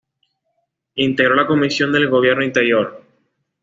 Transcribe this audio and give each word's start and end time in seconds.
Integró 0.95 1.35
la 1.35 1.45
Comisión 1.45 1.91
de 1.91 2.03
Gobierno 2.07 2.43
Interior. 2.43 3.03